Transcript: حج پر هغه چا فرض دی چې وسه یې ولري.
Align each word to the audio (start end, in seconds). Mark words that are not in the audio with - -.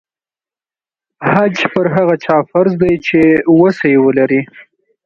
حج 1.29 1.57
پر 1.73 1.85
هغه 1.95 2.15
چا 2.23 2.37
فرض 2.51 2.73
دی 2.81 2.93
چې 3.07 3.19
وسه 3.59 3.85
یې 3.93 3.99
ولري. 4.05 4.41